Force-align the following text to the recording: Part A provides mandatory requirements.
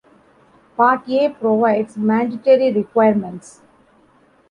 Part 0.75 1.07
A 1.09 1.29
provides 1.29 1.95
mandatory 1.95 2.71
requirements. 2.73 3.61